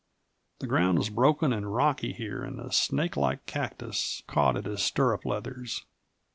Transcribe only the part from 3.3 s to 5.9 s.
cactus caught at his stirrup leathers.